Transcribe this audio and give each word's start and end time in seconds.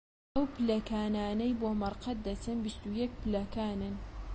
ئەو 0.35 0.43
پلەکانانەی 0.53 1.57
بۆ 1.59 1.69
مەرقەد 1.81 2.17
دەچن، 2.27 2.57
بیست 2.65 2.81
و 2.85 2.91
یەک 3.01 3.11
پلەکانن 3.21 3.95